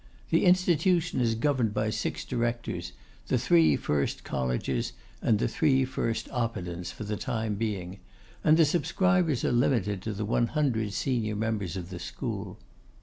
[0.31, 2.93] The Institution is governed by six directors,
[3.27, 7.99] the three first Collegers and the three first Oppidans for the time being;
[8.43, 12.57] and the subscribers are limited to the one hundred senior members of the school.